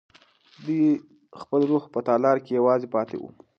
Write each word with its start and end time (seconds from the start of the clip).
دی 0.65 0.81
د 0.97 0.99
خپل 1.41 1.61
روح 1.71 1.83
په 1.93 1.99
تالار 2.07 2.37
کې 2.45 2.51
یوازې 2.59 2.87
پاتې 2.95 3.15
و. 3.17 3.23